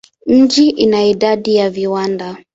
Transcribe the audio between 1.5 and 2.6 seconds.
ya viwanda.